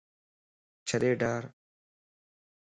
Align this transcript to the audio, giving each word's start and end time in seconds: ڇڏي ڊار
ڇڏي 0.87 1.11
ڊار 1.21 1.43